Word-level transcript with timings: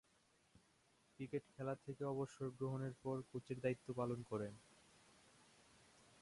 Cricket 1.13 1.43
খেলা 1.55 1.73
থেকে 1.75 2.03
অবসর 2.05 2.47
গ্রহণের 2.49 2.93
পর 3.03 3.17
কোচের 3.29 3.57
দায়িত্ব 3.59 3.87
পালন 3.93 4.19
করেন। 4.23 4.53